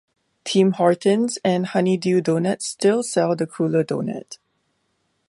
Tim 0.45 0.71
Hortons, 0.71 1.37
and 1.45 1.63
Honey 1.63 1.95
Dew 1.95 2.21
Donuts 2.21 2.65
still 2.65 3.03
sell 3.03 3.35
the 3.35 3.45
Cruller 3.45 3.83
doughnut. 3.83 4.39